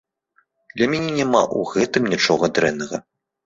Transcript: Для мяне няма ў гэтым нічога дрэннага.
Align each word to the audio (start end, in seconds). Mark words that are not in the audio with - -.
Для 0.75 0.87
мяне 0.93 1.11
няма 1.21 1.41
ў 1.43 1.61
гэтым 1.77 2.11
нічога 2.17 2.53
дрэннага. 2.59 2.95